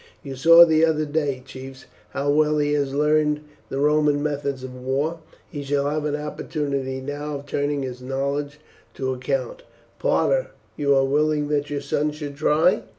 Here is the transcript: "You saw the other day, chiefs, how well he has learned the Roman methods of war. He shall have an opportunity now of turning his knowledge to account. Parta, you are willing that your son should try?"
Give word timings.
"You 0.23 0.35
saw 0.35 0.65
the 0.65 0.83
other 0.83 1.05
day, 1.05 1.43
chiefs, 1.45 1.85
how 2.09 2.31
well 2.31 2.57
he 2.57 2.73
has 2.73 2.91
learned 2.95 3.41
the 3.69 3.77
Roman 3.77 4.23
methods 4.23 4.63
of 4.63 4.73
war. 4.73 5.19
He 5.47 5.61
shall 5.61 5.87
have 5.87 6.05
an 6.05 6.15
opportunity 6.15 6.99
now 6.99 7.35
of 7.35 7.45
turning 7.45 7.83
his 7.83 8.01
knowledge 8.01 8.59
to 8.95 9.13
account. 9.13 9.61
Parta, 9.99 10.47
you 10.75 10.95
are 10.95 11.05
willing 11.05 11.49
that 11.49 11.69
your 11.69 11.81
son 11.81 12.09
should 12.11 12.35
try?" 12.35 12.81